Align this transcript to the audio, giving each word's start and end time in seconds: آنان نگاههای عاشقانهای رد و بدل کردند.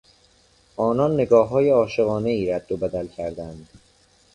آنان 0.77 1.13
نگاههای 1.13 1.69
عاشقانهای 1.69 2.51
رد 2.51 2.71
و 2.71 2.77
بدل 2.77 3.07
کردند. 3.07 3.67